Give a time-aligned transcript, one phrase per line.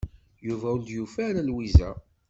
[0.47, 1.91] Yuba ur d-yufi Lwiza.